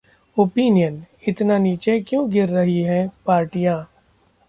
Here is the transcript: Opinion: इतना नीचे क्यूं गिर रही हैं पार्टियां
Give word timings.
Opinion: 0.37 0.95
इतना 1.27 1.57
नीचे 1.57 1.99
क्यूं 2.01 2.29
गिर 2.31 2.49
रही 2.49 2.81
हैं 2.81 3.07
पार्टियां 3.25 3.81